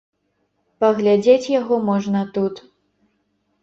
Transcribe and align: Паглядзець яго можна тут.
Паглядзець 0.85 1.51
яго 1.61 1.81
можна 1.93 2.27
тут. 2.39 2.55